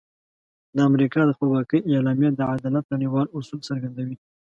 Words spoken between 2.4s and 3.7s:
عدالت نړیوال اصول